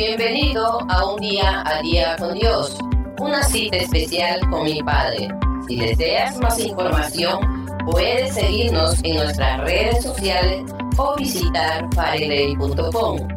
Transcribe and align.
Bienvenido 0.00 0.78
a 0.88 1.12
un 1.12 1.20
día 1.20 1.62
a 1.66 1.82
día 1.82 2.16
con 2.16 2.32
Dios, 2.32 2.78
una 3.18 3.42
cita 3.42 3.76
especial 3.76 4.40
con 4.48 4.64
mi 4.64 4.82
Padre. 4.82 5.28
Si 5.68 5.76
deseas 5.76 6.38
más 6.38 6.58
información, 6.58 7.66
puedes 7.84 8.32
seguirnos 8.32 8.94
en 9.04 9.16
nuestras 9.16 9.60
redes 9.60 10.02
sociales 10.02 10.62
o 10.96 11.16
visitar 11.16 11.86
fareley.com. 11.94 13.28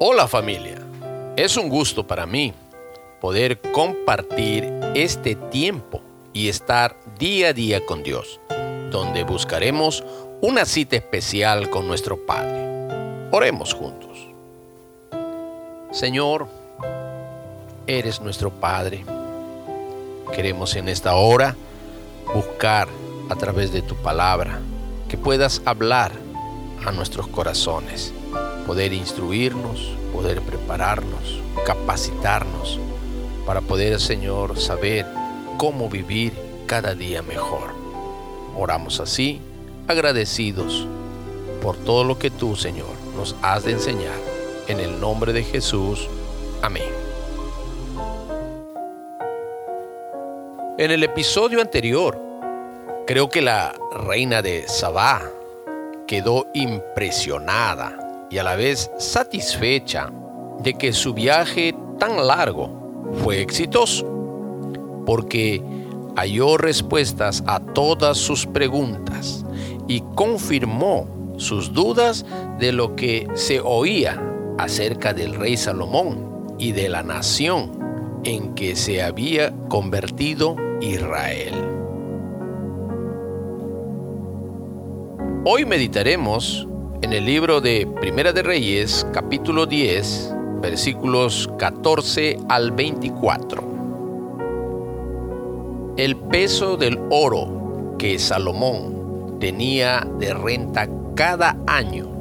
Hola 0.00 0.26
familia, 0.26 0.78
es 1.36 1.58
un 1.58 1.68
gusto 1.68 2.06
para 2.06 2.24
mí 2.24 2.54
poder 3.20 3.60
compartir 3.72 4.72
este 4.94 5.34
tiempo 5.34 6.00
y 6.32 6.48
estar 6.48 6.96
día 7.18 7.48
a 7.48 7.52
día 7.52 7.84
con 7.84 8.02
Dios, 8.02 8.40
donde 8.90 9.22
buscaremos 9.24 10.02
una 10.40 10.64
cita 10.64 10.96
especial 10.96 11.68
con 11.68 11.86
nuestro 11.86 12.24
Padre. 12.24 13.28
Oremos 13.32 13.74
juntos. 13.74 14.11
Señor, 15.92 16.48
eres 17.86 18.22
nuestro 18.22 18.50
Padre. 18.50 19.04
Queremos 20.34 20.74
en 20.74 20.88
esta 20.88 21.16
hora 21.16 21.54
buscar 22.34 22.88
a 23.28 23.36
través 23.36 23.74
de 23.74 23.82
tu 23.82 23.94
palabra 23.96 24.58
que 25.10 25.18
puedas 25.18 25.60
hablar 25.66 26.12
a 26.86 26.92
nuestros 26.92 27.28
corazones, 27.28 28.14
poder 28.66 28.94
instruirnos, 28.94 29.94
poder 30.14 30.40
prepararnos, 30.40 31.42
capacitarnos 31.66 32.80
para 33.44 33.60
poder, 33.60 34.00
Señor, 34.00 34.58
saber 34.58 35.04
cómo 35.58 35.90
vivir 35.90 36.32
cada 36.64 36.94
día 36.94 37.20
mejor. 37.20 37.74
Oramos 38.56 38.98
así, 38.98 39.42
agradecidos 39.88 40.86
por 41.60 41.76
todo 41.76 42.02
lo 42.02 42.18
que 42.18 42.30
tú, 42.30 42.56
Señor, 42.56 42.94
nos 43.14 43.36
has 43.42 43.64
de 43.64 43.72
enseñar 43.72 44.31
en 44.68 44.80
el 44.80 45.00
nombre 45.00 45.32
de 45.32 45.42
Jesús. 45.42 46.08
Amén. 46.62 46.90
En 50.78 50.90
el 50.90 51.04
episodio 51.04 51.60
anterior, 51.60 52.18
creo 53.06 53.28
que 53.28 53.42
la 53.42 53.74
reina 54.06 54.42
de 54.42 54.66
Sabá 54.68 55.22
quedó 56.06 56.46
impresionada 56.54 58.26
y 58.30 58.38
a 58.38 58.42
la 58.42 58.56
vez 58.56 58.90
satisfecha 58.98 60.10
de 60.60 60.74
que 60.74 60.92
su 60.92 61.12
viaje 61.12 61.74
tan 61.98 62.26
largo 62.26 62.70
fue 63.22 63.40
exitoso, 63.40 64.06
porque 65.04 65.62
halló 66.16 66.56
respuestas 66.56 67.42
a 67.46 67.60
todas 67.60 68.16
sus 68.16 68.46
preguntas 68.46 69.44
y 69.88 70.00
confirmó 70.14 71.06
sus 71.36 71.72
dudas 71.72 72.24
de 72.58 72.72
lo 72.72 72.96
que 72.96 73.28
se 73.34 73.60
oía 73.60 74.31
acerca 74.62 75.12
del 75.12 75.34
rey 75.34 75.56
Salomón 75.56 76.54
y 76.56 76.70
de 76.70 76.88
la 76.88 77.02
nación 77.02 77.72
en 78.22 78.54
que 78.54 78.76
se 78.76 79.02
había 79.02 79.52
convertido 79.68 80.54
Israel. 80.80 81.52
Hoy 85.44 85.64
meditaremos 85.64 86.68
en 87.02 87.12
el 87.12 87.24
libro 87.24 87.60
de 87.60 87.88
Primera 88.00 88.32
de 88.32 88.44
Reyes, 88.44 89.04
capítulo 89.12 89.66
10, 89.66 90.32
versículos 90.60 91.50
14 91.58 92.38
al 92.48 92.70
24. 92.70 93.64
El 95.96 96.16
peso 96.16 96.76
del 96.76 97.00
oro 97.10 97.96
que 97.98 98.16
Salomón 98.20 99.38
tenía 99.40 100.06
de 100.20 100.32
renta 100.32 100.88
cada 101.16 101.56
año 101.66 102.11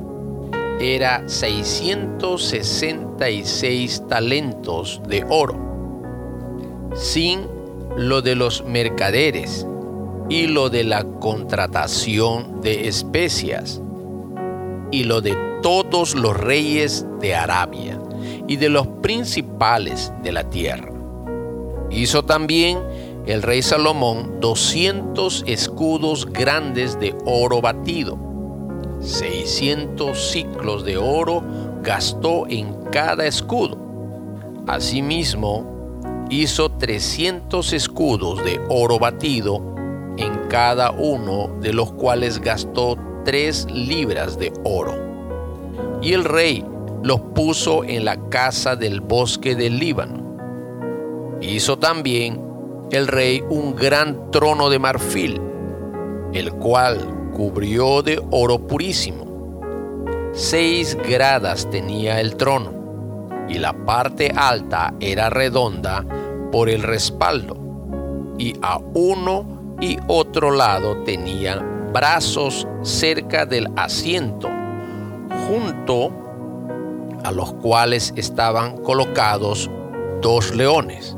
era 0.82 1.24
666 1.28 4.04
talentos 4.10 5.00
de 5.08 5.24
oro, 5.30 5.56
sin 6.96 7.42
lo 7.96 8.24
de 8.24 8.36
los 8.36 8.66
mercaderes 8.66 9.68
y 10.28 10.48
lo 10.48 10.72
de 10.72 10.84
la 10.84 11.04
contratación 11.04 12.62
de 12.62 12.88
especias 12.88 13.80
y 14.90 15.04
lo 15.04 15.22
de 15.22 15.38
todos 15.62 16.16
los 16.16 16.36
reyes 16.36 17.06
de 17.20 17.36
Arabia 17.36 18.02
y 18.48 18.56
de 18.56 18.70
los 18.70 18.88
principales 18.88 20.12
de 20.24 20.32
la 20.32 20.50
tierra. 20.50 20.92
Hizo 21.92 22.26
también 22.26 22.80
el 23.28 23.44
rey 23.44 23.62
Salomón 23.62 24.40
200 24.40 25.44
escudos 25.46 26.26
grandes 26.26 27.00
de 27.00 27.16
oro 27.26 27.62
batido 27.62 28.31
600 29.02 30.32
ciclos 30.32 30.86
de 30.86 30.98
oro 30.98 31.44
gastó 31.82 32.46
en 32.48 32.74
cada 32.92 33.26
escudo. 33.26 33.78
Asimismo, 34.68 35.66
hizo 36.30 36.70
300 36.70 37.74
escudos 37.74 38.44
de 38.46 38.62
oro 38.70 39.00
batido 39.00 39.76
en 40.18 40.48
cada 40.50 40.92
uno 40.92 41.50
de 41.62 41.74
los 41.74 41.92
cuales 41.94 42.40
gastó 42.40 42.98
3 43.26 43.72
libras 43.72 44.38
de 44.38 44.54
oro. 44.64 44.94
Y 46.02 46.14
el 46.14 46.24
rey 46.24 46.66
los 47.04 47.20
puso 47.34 47.84
en 47.84 48.06
la 48.06 48.18
casa 48.30 48.76
del 48.76 49.02
bosque 49.02 49.56
del 49.56 49.80
Líbano. 49.80 50.38
Hizo 51.42 51.80
también 51.80 52.40
el 52.92 53.08
rey 53.08 53.44
un 53.50 53.76
gran 53.76 54.30
trono 54.32 54.70
de 54.70 54.78
marfil, 54.78 55.42
el 56.34 56.52
cual 56.54 57.21
cubrió 57.32 58.02
de 58.02 58.22
oro 58.32 58.60
purísimo. 58.60 59.26
Seis 60.34 60.98
gradas 61.08 61.70
tenía 61.70 62.20
el 62.22 62.36
trono, 62.36 62.72
y 63.50 63.56
la 63.56 63.74
parte 63.74 64.32
alta 64.36 64.94
era 65.00 65.30
redonda 65.30 66.06
por 66.52 66.70
el 66.70 66.84
respaldo, 66.84 67.58
y 68.38 68.56
a 68.62 68.80
uno 68.94 69.76
y 69.82 69.98
otro 70.08 70.52
lado 70.52 70.98
tenían 71.04 71.92
brazos 71.92 72.68
cerca 72.82 73.46
del 73.46 73.68
asiento, 73.76 74.50
junto 75.48 76.12
a 77.24 77.32
los 77.32 77.54
cuales 77.54 78.14
estaban 78.16 78.78
colocados 78.78 79.70
dos 80.22 80.56
leones. 80.56 81.16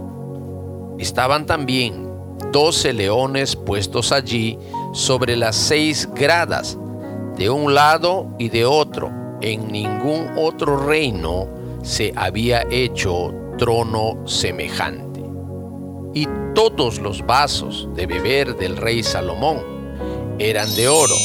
Estaban 0.97 1.45
también 1.45 2.09
doce 2.51 2.93
leones 2.93 3.55
puestos 3.55 4.11
allí 4.11 4.57
sobre 4.93 5.35
las 5.35 5.55
seis 5.55 6.07
gradas, 6.13 6.77
de 7.35 7.49
un 7.49 7.73
lado 7.73 8.29
y 8.37 8.49
de 8.49 8.63
otro. 8.63 9.11
En 9.41 9.67
ningún 9.69 10.27
otro 10.37 10.77
reino 10.77 11.47
se 11.81 12.13
había 12.15 12.63
hecho 12.71 13.33
trono 13.57 14.25
semejante. 14.25 15.21
Y 16.13 16.27
todos 16.53 16.99
los 16.99 17.25
vasos 17.25 17.89
de 17.95 18.05
beber 18.05 18.55
del 18.55 18.77
rey 18.77 19.03
Salomón 19.03 19.61
eran 20.37 20.73
de 20.75 20.87
oro, 20.87 21.15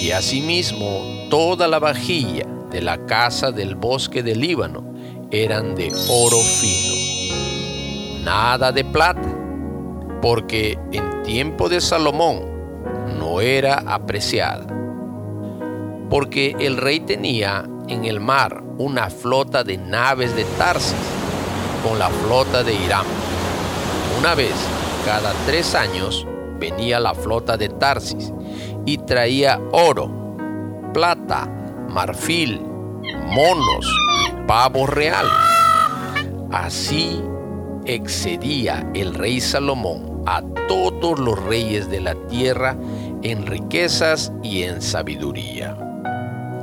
y 0.00 0.10
asimismo 0.10 1.28
toda 1.28 1.68
la 1.68 1.78
vajilla 1.78 2.46
de 2.70 2.80
la 2.80 3.04
casa 3.06 3.52
del 3.52 3.74
bosque 3.74 4.22
del 4.22 4.40
Líbano 4.40 4.94
eran 5.30 5.74
de 5.74 5.92
oro 6.08 6.38
fino. 6.38 8.24
Nada 8.24 8.72
de 8.72 8.84
plata, 8.84 9.38
porque 10.22 10.78
en 10.92 11.22
tiempo 11.22 11.68
de 11.68 11.80
Salomón 11.80 12.53
era 13.40 13.82
apreciada, 13.86 14.66
porque 16.10 16.56
el 16.58 16.76
rey 16.76 17.00
tenía 17.00 17.64
en 17.88 18.04
el 18.04 18.20
mar 18.20 18.62
una 18.78 19.10
flota 19.10 19.62
de 19.62 19.78
naves 19.78 20.34
de 20.34 20.44
Tarsis 20.58 20.94
con 21.86 21.98
la 21.98 22.08
flota 22.08 22.62
de 22.62 22.74
Irán. 22.74 23.06
Una 24.18 24.34
vez 24.34 24.54
cada 25.04 25.32
tres 25.46 25.74
años 25.74 26.26
venía 26.58 26.98
la 26.98 27.14
flota 27.14 27.56
de 27.56 27.68
Tarsis 27.68 28.32
y 28.86 28.98
traía 28.98 29.60
oro, 29.72 30.10
plata, 30.92 31.46
marfil, 31.88 32.60
monos 33.26 33.86
y 34.26 34.46
pavos 34.46 34.88
reales. 34.88 35.32
Así 36.50 37.20
excedía 37.84 38.88
el 38.94 39.14
rey 39.14 39.40
Salomón 39.40 40.22
a 40.26 40.42
todos 40.68 41.18
los 41.18 41.42
reyes 41.44 41.90
de 41.90 42.00
la 42.00 42.14
tierra 42.28 42.76
en 43.24 43.46
riquezas 43.46 44.32
y 44.42 44.62
en 44.62 44.80
sabiduría. 44.80 45.76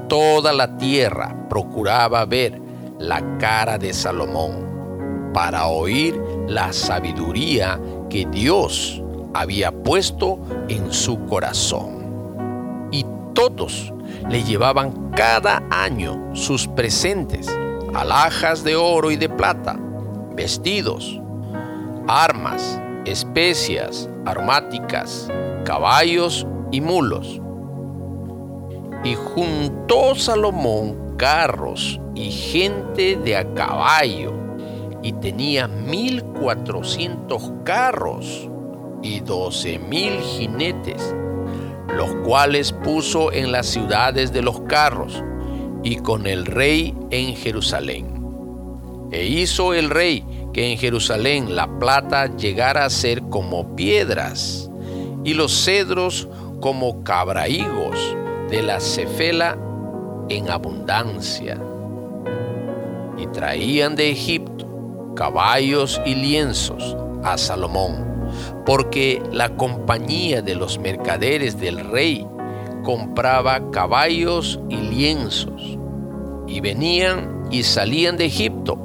Toda 0.08 0.54
la 0.54 0.78
tierra 0.78 1.48
procuraba 1.50 2.24
ver 2.26 2.62
la 3.00 3.38
cara 3.40 3.78
de 3.78 3.94
Salomón 3.94 5.32
para 5.34 5.68
oír 5.68 6.22
la 6.48 6.72
sabiduría 6.72 7.80
que 8.10 8.26
Dios 8.26 9.02
había 9.34 9.72
puesto 9.72 10.40
en 10.70 10.94
su 10.94 11.26
corazón. 11.26 12.90
Y 12.92 13.06
todos 13.34 13.92
le 14.30 14.44
llevaban 14.44 15.12
cada 15.12 15.64
año 15.72 16.36
sus 16.36 16.68
presentes, 16.68 17.48
alhajas 17.94 18.64
de 18.64 18.76
oro 18.76 19.10
y 19.10 19.16
de 19.16 19.30
plata, 19.30 19.80
vestidos, 20.36 21.20
armas, 22.08 22.80
especias 23.06 24.08
aromáticas, 24.26 25.28
caballos 25.64 26.46
y 26.72 26.82
mulos. 26.82 27.40
Y 29.04 29.16
juntó 29.16 30.16
Salomón 30.16 31.16
carros 31.18 32.00
y 32.16 32.32
gente 32.32 33.16
de 33.16 33.38
a 33.38 33.54
caballo, 33.54 34.34
y 35.04 35.14
tenía 35.14 35.68
mil 35.68 36.24
cuatrocientos 36.24 37.52
carros 37.64 38.50
y 39.04 39.20
doce 39.20 39.80
mil 39.80 40.20
jinetes, 40.20 41.16
los 41.96 42.10
cuales 42.26 42.72
puso 42.72 43.32
en 43.32 43.52
las 43.52 43.68
ciudades 43.68 44.32
de 44.32 44.42
los 44.42 44.62
carros 44.62 45.24
y 45.84 45.98
con 45.98 46.28
el 46.28 46.46
rey 46.46 46.96
en 47.10 47.36
Jerusalén. 47.36 48.08
E 49.12 49.26
hizo 49.26 49.74
el 49.74 49.90
rey 49.90 50.24
que 50.54 50.72
en 50.72 50.78
Jerusalén 50.78 51.56
la 51.56 51.68
plata 51.80 52.36
llegara 52.36 52.86
a 52.86 52.90
ser 52.90 53.22
como 53.24 53.76
piedras 53.76 54.71
y 55.24 55.34
los 55.34 55.64
cedros 55.64 56.28
como 56.60 57.04
cabraigos 57.04 58.16
de 58.50 58.62
la 58.62 58.80
cefela 58.80 59.58
en 60.30 60.50
abundancia. 60.50 61.58
Y 63.18 63.28
traían 63.28 63.96
de 63.96 64.12
Egipto 64.12 64.62
caballos 65.16 66.02
y 66.06 66.16
lienzos 66.16 66.96
a 67.24 67.38
Salomón, 67.38 68.06
porque 68.66 69.22
la 69.32 69.56
compañía 69.56 70.42
de 70.42 70.56
los 70.56 70.80
mercaderes 70.80 71.60
del 71.60 71.80
rey 71.92 72.26
compraba 72.84 73.70
caballos 73.72 74.60
y 74.70 74.78
lienzos, 74.78 75.78
y 76.48 76.60
venían 76.62 77.46
y 77.52 77.64
salían 77.64 78.18
de 78.18 78.26
Egipto 78.26 78.78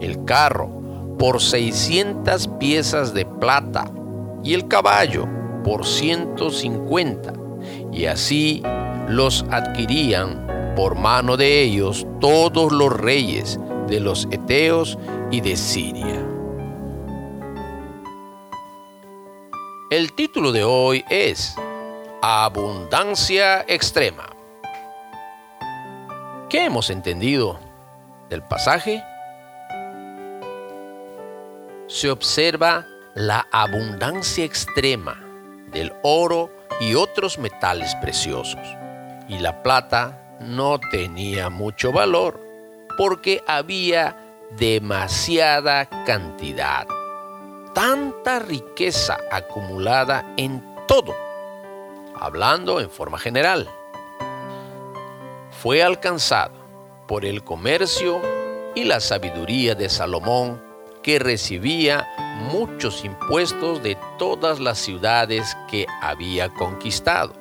el 0.00 0.24
carro 0.24 0.70
por 1.18 1.40
600 1.40 2.48
piezas 2.58 3.12
de 3.12 3.26
plata 3.26 3.90
y 4.42 4.54
el 4.54 4.66
caballo 4.68 5.28
por 5.68 5.84
150, 5.84 7.34
y 7.92 8.06
así 8.06 8.62
los 9.06 9.44
adquirían 9.50 10.72
por 10.74 10.94
mano 10.94 11.36
de 11.36 11.60
ellos 11.60 12.06
todos 12.22 12.72
los 12.72 12.90
reyes 12.90 13.60
de 13.86 14.00
los 14.00 14.26
Eteos 14.30 14.98
y 15.30 15.42
de 15.42 15.58
Siria. 15.58 16.26
El 19.90 20.14
título 20.14 20.52
de 20.52 20.64
hoy 20.64 21.04
es 21.10 21.54
Abundancia 22.22 23.60
extrema. 23.68 24.24
¿Qué 26.48 26.64
hemos 26.64 26.88
entendido 26.88 27.58
del 28.30 28.42
pasaje? 28.42 29.04
Se 31.88 32.10
observa 32.10 32.86
la 33.14 33.46
abundancia 33.52 34.46
extrema 34.46 35.27
del 35.70 35.92
oro 36.02 36.50
y 36.80 36.94
otros 36.94 37.38
metales 37.38 37.94
preciosos, 37.96 38.60
y 39.28 39.38
la 39.38 39.62
plata 39.62 40.36
no 40.40 40.78
tenía 40.78 41.50
mucho 41.50 41.92
valor 41.92 42.40
porque 42.96 43.42
había 43.46 44.16
demasiada 44.56 45.86
cantidad, 46.04 46.86
tanta 47.74 48.38
riqueza 48.38 49.18
acumulada 49.30 50.34
en 50.36 50.62
todo, 50.86 51.14
hablando 52.18 52.80
en 52.80 52.90
forma 52.90 53.18
general. 53.18 53.68
Fue 55.62 55.82
alcanzado 55.82 56.54
por 57.06 57.24
el 57.24 57.42
comercio 57.44 58.20
y 58.74 58.84
la 58.84 59.00
sabiduría 59.00 59.74
de 59.74 59.88
Salomón, 59.88 60.62
que 61.02 61.18
recibía 61.18 62.06
muchos 62.52 63.04
impuestos 63.04 63.82
de 63.82 63.96
todas 64.18 64.60
las 64.60 64.78
ciudades 64.78 65.56
que 65.70 65.86
había 66.02 66.48
conquistado. 66.48 67.32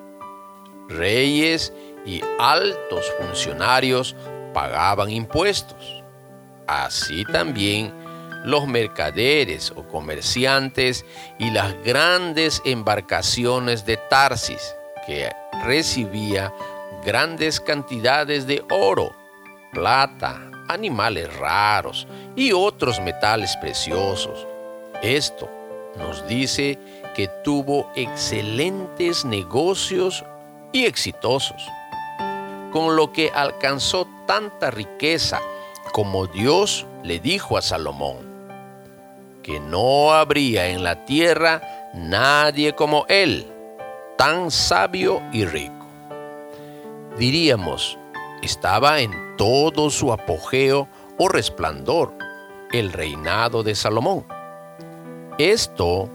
Reyes 0.87 1.73
y 2.05 2.21
altos 2.39 3.11
funcionarios 3.19 4.15
pagaban 4.53 5.09
impuestos. 5.09 6.03
Así 6.67 7.23
también 7.25 7.93
los 8.43 8.67
mercaderes 8.67 9.71
o 9.75 9.87
comerciantes 9.87 11.05
y 11.37 11.51
las 11.51 11.73
grandes 11.83 12.61
embarcaciones 12.65 13.85
de 13.85 13.97
Tarsis, 13.97 14.75
que 15.05 15.29
recibía 15.65 16.53
grandes 17.05 17.59
cantidades 17.59 18.47
de 18.47 18.63
oro, 18.69 19.13
plata, 19.73 20.39
animales 20.67 21.35
raros 21.37 22.07
y 22.35 22.51
otros 22.51 22.99
metales 22.99 23.55
preciosos. 23.57 24.45
Esto 25.01 25.49
nos 25.97 26.27
dice 26.27 26.77
que 27.15 27.27
tuvo 27.43 27.89
excelentes 27.95 29.25
negocios 29.25 30.23
y 30.71 30.85
exitosos, 30.85 31.63
con 32.71 32.95
lo 32.95 33.11
que 33.11 33.31
alcanzó 33.33 34.07
tanta 34.27 34.69
riqueza 34.71 35.41
como 35.91 36.27
Dios 36.27 36.85
le 37.03 37.19
dijo 37.19 37.57
a 37.57 37.61
Salomón, 37.61 38.17
que 39.41 39.59
no 39.59 40.11
habría 40.11 40.67
en 40.67 40.83
la 40.83 41.05
tierra 41.05 41.89
nadie 41.95 42.73
como 42.73 43.05
él, 43.07 43.47
tan 44.17 44.51
sabio 44.51 45.21
y 45.31 45.45
rico. 45.45 45.73
Diríamos, 47.17 47.97
estaba 48.41 49.01
en 49.01 49.35
todo 49.37 49.89
su 49.89 50.11
apogeo 50.11 50.87
o 51.17 51.27
resplandor 51.27 52.13
el 52.71 52.91
reinado 52.91 53.63
de 53.63 53.75
Salomón. 53.75 54.25
Esto 55.37 56.09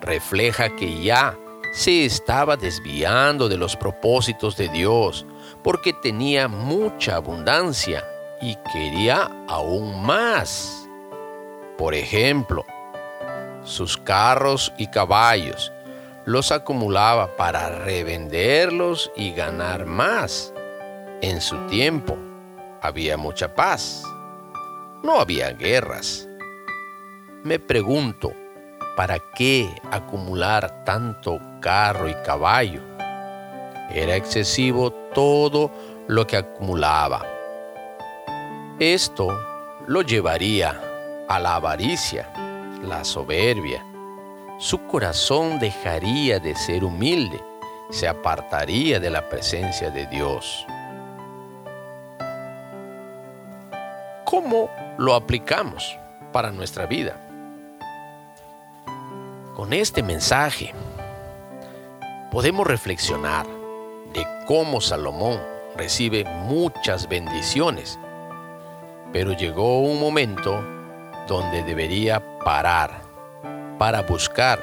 refleja 0.00 0.74
que 0.74 1.02
ya 1.02 1.36
se 1.72 2.04
estaba 2.04 2.56
desviando 2.56 3.48
de 3.48 3.56
los 3.56 3.76
propósitos 3.76 4.56
de 4.56 4.68
Dios 4.68 5.26
porque 5.62 5.92
tenía 5.92 6.48
mucha 6.48 7.16
abundancia 7.16 8.04
y 8.40 8.56
quería 8.72 9.30
aún 9.48 10.04
más. 10.04 10.88
Por 11.76 11.94
ejemplo, 11.94 12.64
sus 13.64 13.96
carros 13.96 14.72
y 14.78 14.86
caballos 14.86 15.72
los 16.24 16.52
acumulaba 16.52 17.36
para 17.36 17.68
revenderlos 17.80 19.10
y 19.16 19.32
ganar 19.32 19.84
más. 19.84 20.53
En 21.26 21.40
su 21.40 21.56
tiempo 21.68 22.18
había 22.82 23.16
mucha 23.16 23.54
paz, 23.54 24.02
no 25.02 25.20
había 25.20 25.52
guerras. 25.52 26.28
Me 27.42 27.58
pregunto, 27.58 28.30
¿para 28.94 29.18
qué 29.34 29.74
acumular 29.90 30.84
tanto 30.84 31.40
carro 31.60 32.10
y 32.10 32.14
caballo. 32.26 32.82
Era 33.90 34.16
excesivo 34.16 34.92
todo 35.14 35.70
lo 36.08 36.26
que 36.26 36.36
acumulaba. 36.36 37.24
Esto 38.78 39.28
lo 39.86 40.02
llevaría 40.02 40.78
a 41.26 41.38
la 41.38 41.54
avaricia, 41.54 42.30
la 42.82 43.02
soberbia. 43.02 43.82
Su 44.58 44.86
corazón 44.88 45.58
dejaría 45.58 46.38
de 46.38 46.54
ser 46.54 46.84
humilde, 46.84 47.42
se 47.90 48.06
apartaría 48.06 49.00
de 49.00 49.08
la 49.08 49.26
presencia 49.26 49.88
de 49.88 50.06
Dios. 50.08 50.66
¿Cómo 54.34 54.68
lo 54.98 55.14
aplicamos 55.14 55.96
para 56.32 56.50
nuestra 56.50 56.86
vida? 56.86 57.20
Con 59.54 59.72
este 59.72 60.02
mensaje 60.02 60.74
podemos 62.32 62.66
reflexionar 62.66 63.46
de 64.12 64.26
cómo 64.48 64.80
Salomón 64.80 65.40
recibe 65.76 66.24
muchas 66.24 67.08
bendiciones, 67.08 67.96
pero 69.12 69.34
llegó 69.34 69.82
un 69.82 70.00
momento 70.00 70.60
donde 71.28 71.62
debería 71.62 72.20
parar 72.40 73.02
para 73.78 74.02
buscar 74.02 74.58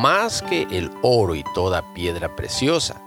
más 0.00 0.42
que 0.42 0.62
el 0.70 0.92
oro 1.02 1.34
y 1.34 1.42
toda 1.56 1.92
piedra 1.92 2.36
preciosa, 2.36 3.02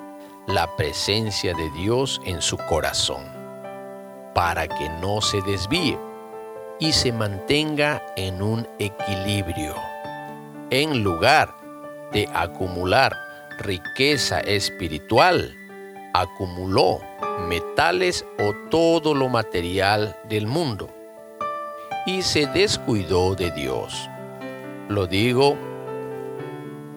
la 0.45 0.75
presencia 0.75 1.53
de 1.53 1.69
Dios 1.69 2.19
en 2.25 2.41
su 2.41 2.57
corazón, 2.57 3.40
para 4.33 4.67
que 4.67 4.89
no 5.01 5.21
se 5.21 5.41
desvíe 5.41 5.97
y 6.79 6.93
se 6.93 7.11
mantenga 7.11 8.01
en 8.15 8.41
un 8.41 8.67
equilibrio, 8.79 9.75
en 10.69 11.03
lugar 11.03 11.55
de 12.11 12.27
acumular 12.33 13.15
riqueza 13.59 14.39
espiritual, 14.41 15.55
acumuló 16.13 17.01
metales 17.47 18.25
o 18.39 18.53
todo 18.69 19.13
lo 19.13 19.29
material 19.29 20.17
del 20.27 20.47
mundo 20.47 20.89
y 22.05 22.21
se 22.21 22.47
descuidó 22.47 23.35
de 23.35 23.51
Dios. 23.51 24.09
Lo 24.89 25.07
digo 25.07 25.57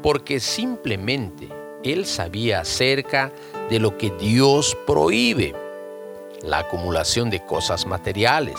porque 0.03 0.41
simplemente 0.41 1.49
él 1.83 2.07
sabía 2.07 2.61
acerca 2.61 3.33
de 3.71 3.79
lo 3.79 3.97
que 3.97 4.11
Dios 4.11 4.77
prohíbe, 4.87 5.55
la 6.45 6.59
acumulación 6.59 7.31
de 7.31 7.41
cosas 7.41 7.87
materiales, 7.87 8.57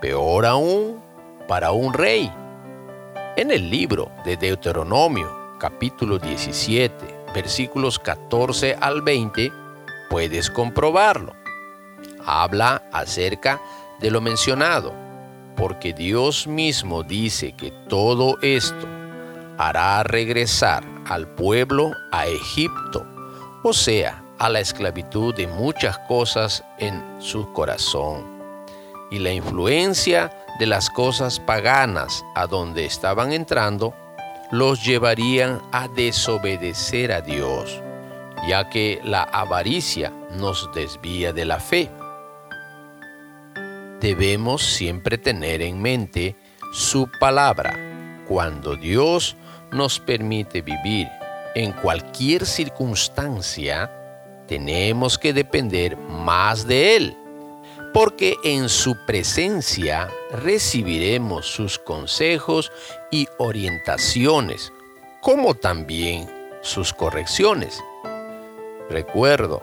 peor 0.00 0.46
aún 0.46 1.02
para 1.48 1.72
un 1.72 1.92
rey. 1.92 2.32
En 3.36 3.50
el 3.50 3.70
libro 3.70 4.10
de 4.24 4.36
Deuteronomio, 4.36 5.56
capítulo 5.58 6.18
17, 6.18 7.24
versículos 7.34 7.98
14 7.98 8.76
al 8.80 9.02
20, 9.02 9.52
puedes 10.08 10.50
comprobarlo. 10.50 11.34
habla 12.24 12.84
acerca 12.92 13.60
de 14.00 14.10
lo 14.10 14.20
mencionado, 14.20 14.92
porque 15.56 15.92
Dios 15.92 16.46
mismo 16.46 17.02
dice 17.02 17.52
que 17.52 17.72
todo 17.88 18.38
esto 18.42 18.86
hará 19.58 20.04
regresar 20.04 20.84
al 21.08 21.26
pueblo 21.26 21.92
a 22.12 22.26
Egipto, 22.26 23.04
o 23.64 23.72
sea, 23.72 24.21
a 24.42 24.48
la 24.48 24.58
esclavitud 24.58 25.32
de 25.32 25.46
muchas 25.46 25.96
cosas 26.00 26.64
en 26.78 27.00
su 27.20 27.52
corazón. 27.52 28.26
Y 29.08 29.20
la 29.20 29.32
influencia 29.32 30.36
de 30.58 30.66
las 30.66 30.90
cosas 30.90 31.38
paganas 31.38 32.24
a 32.34 32.48
donde 32.48 32.84
estaban 32.84 33.32
entrando 33.32 33.94
los 34.50 34.84
llevarían 34.84 35.62
a 35.70 35.86
desobedecer 35.86 37.12
a 37.12 37.20
Dios, 37.20 37.80
ya 38.48 38.68
que 38.68 39.00
la 39.04 39.22
avaricia 39.22 40.12
nos 40.36 40.68
desvía 40.74 41.32
de 41.32 41.44
la 41.44 41.60
fe. 41.60 41.88
Debemos 44.00 44.64
siempre 44.64 45.18
tener 45.18 45.62
en 45.62 45.80
mente 45.80 46.34
su 46.72 47.08
palabra 47.20 47.78
cuando 48.26 48.74
Dios 48.74 49.36
nos 49.70 50.00
permite 50.00 50.62
vivir 50.62 51.08
en 51.54 51.70
cualquier 51.70 52.44
circunstancia, 52.44 54.01
tenemos 54.46 55.18
que 55.18 55.32
depender 55.32 55.96
más 55.96 56.66
de 56.66 56.96
Él, 56.96 57.16
porque 57.92 58.36
en 58.44 58.68
su 58.68 58.96
presencia 59.06 60.08
recibiremos 60.32 61.46
sus 61.46 61.78
consejos 61.78 62.72
y 63.10 63.26
orientaciones, 63.38 64.72
como 65.20 65.54
también 65.54 66.28
sus 66.62 66.92
correcciones. 66.92 67.82
Recuerdo 68.88 69.62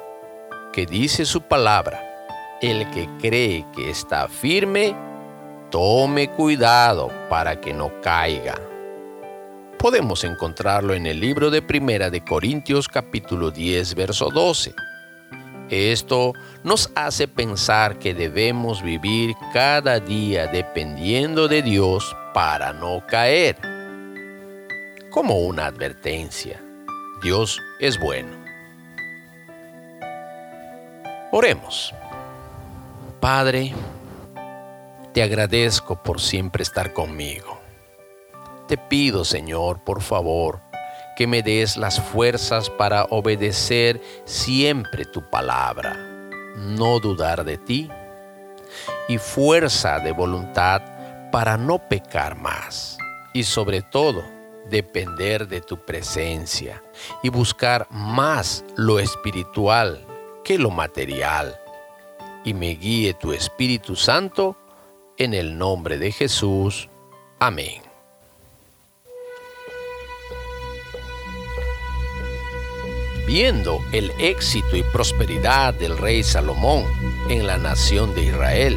que 0.74 0.86
dice 0.86 1.26
su 1.26 1.42
palabra, 1.42 2.06
el 2.62 2.90
que 2.92 3.10
cree 3.20 3.66
que 3.76 3.90
está 3.90 4.28
firme, 4.28 4.96
tome 5.72 6.30
cuidado 6.32 7.12
para 7.30 7.60
que 7.60 7.74
no 7.74 7.92
caiga 8.02 8.69
podemos 9.80 10.26
encontrarlo 10.26 10.94
en 10.94 11.06
el 11.06 11.22
libro 11.22 11.50
de 11.50 11.62
Primera 11.62 12.10
de 12.10 12.22
Corintios 12.22 12.90
capítulo 12.90 13.50
10 13.50 13.96
verso 13.96 14.30
12. 14.30 14.76
Esto 15.70 16.34
nos 16.66 16.92
hace 16.96 17.30
pensar 17.30 17.98
que 17.98 18.14
debemos 18.14 18.84
vivir 18.84 19.36
cada 19.54 20.02
día 20.02 20.48
dependiendo 20.48 21.48
de 21.48 21.62
Dios 21.62 22.14
para 22.34 22.74
no 22.74 23.06
caer. 23.08 23.56
Como 25.12 25.40
una 25.40 25.68
advertencia, 25.68 26.62
Dios 27.24 27.62
es 27.80 27.98
bueno. 27.98 28.36
Oremos. 31.32 31.94
Padre, 33.22 33.74
te 35.14 35.24
agradezco 35.24 36.04
por 36.04 36.20
siempre 36.20 36.64
estar 36.64 36.92
conmigo. 36.92 37.59
Te 38.70 38.78
pido, 38.78 39.26
Señor, 39.26 39.80
por 39.80 40.00
favor, 40.00 40.60
que 41.18 41.26
me 41.26 41.42
des 41.42 41.76
las 41.76 42.00
fuerzas 42.00 42.70
para 42.70 43.06
obedecer 43.06 44.00
siempre 44.26 45.06
tu 45.06 45.28
palabra, 45.28 45.98
no 46.56 47.00
dudar 47.00 47.46
de 47.46 47.58
ti, 47.58 47.90
y 49.08 49.18
fuerza 49.18 49.98
de 49.98 50.12
voluntad 50.12 50.84
para 51.32 51.58
no 51.58 51.80
pecar 51.90 52.36
más, 52.36 53.00
y 53.34 53.42
sobre 53.42 53.82
todo, 53.82 54.24
depender 54.70 55.48
de 55.48 55.62
tu 55.62 55.84
presencia 55.84 56.84
y 57.24 57.30
buscar 57.30 57.88
más 57.90 58.64
lo 58.76 59.00
espiritual 59.00 60.06
que 60.44 60.60
lo 60.60 60.70
material. 60.70 61.60
Y 62.46 62.54
me 62.54 62.76
guíe 62.76 63.16
tu 63.16 63.34
Espíritu 63.34 63.96
Santo 63.96 64.56
en 65.18 65.34
el 65.34 65.58
nombre 65.58 65.98
de 65.98 66.12
Jesús. 66.12 66.88
Amén. 67.40 67.89
Viendo 73.30 73.86
el 73.92 74.12
éxito 74.18 74.76
y 74.76 74.82
prosperidad 74.82 75.76
del 75.76 76.00
rey 76.00 76.24
Salomón 76.24 76.86
en 77.30 77.46
la 77.46 77.60
nación 77.60 78.16
de 78.16 78.24
Israel, 78.24 78.76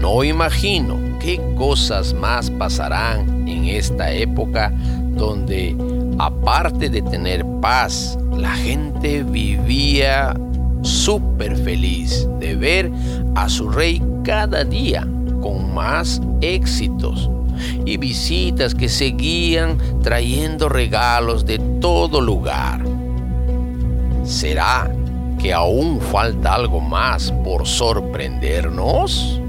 no 0.00 0.24
imagino 0.24 0.98
qué 1.20 1.40
cosas 1.56 2.12
más 2.12 2.50
pasarán 2.50 3.46
en 3.46 3.66
esta 3.66 4.10
época 4.10 4.72
donde, 5.12 5.76
aparte 6.18 6.90
de 6.90 7.02
tener 7.02 7.46
paz, 7.60 8.18
la 8.36 8.50
gente 8.50 9.22
vivía 9.22 10.34
súper 10.82 11.56
feliz 11.56 12.26
de 12.40 12.56
ver 12.56 12.90
a 13.36 13.48
su 13.48 13.70
rey 13.70 14.02
cada 14.24 14.64
día 14.64 15.06
con 15.40 15.72
más 15.72 16.20
éxitos 16.40 17.30
y 17.86 17.96
visitas 17.96 18.74
que 18.74 18.88
seguían 18.88 19.78
trayendo 20.02 20.68
regalos 20.68 21.46
de 21.46 21.60
todo 21.80 22.20
lugar. 22.20 22.91
¿Será 24.24 24.90
que 25.40 25.52
aún 25.52 26.00
falta 26.00 26.54
algo 26.54 26.80
más 26.80 27.32
por 27.44 27.66
sorprendernos? 27.66 29.40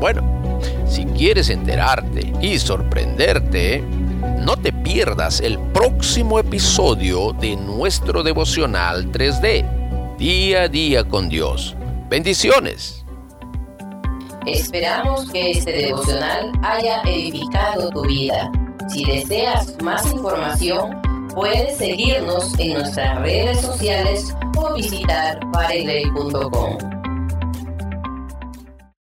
Bueno, 0.00 0.22
si 0.86 1.04
quieres 1.04 1.50
enterarte 1.50 2.32
y 2.40 2.58
sorprenderte, 2.58 3.84
no 4.38 4.56
te 4.56 4.72
pierdas 4.72 5.40
el 5.40 5.58
próximo 5.58 6.38
episodio 6.38 7.32
de 7.34 7.56
nuestro 7.56 8.22
devocional 8.22 9.12
3D, 9.12 10.16
día 10.16 10.62
a 10.62 10.68
día 10.68 11.04
con 11.04 11.28
Dios. 11.28 11.76
Bendiciones. 12.08 13.04
Esperamos 14.46 15.30
que 15.30 15.50
este 15.50 15.72
devocional 15.72 16.50
haya 16.62 17.02
edificado 17.02 17.90
tu 17.90 18.02
vida. 18.02 18.50
Si 18.88 19.04
deseas 19.04 19.76
más 19.82 20.10
información, 20.10 20.99
Puedes 21.40 21.78
seguirnos 21.78 22.52
en 22.58 22.74
nuestras 22.74 23.22
redes 23.22 23.62
sociales 23.62 24.36
o 24.58 24.74
visitar 24.74 25.40
pareley.com. 25.52 26.99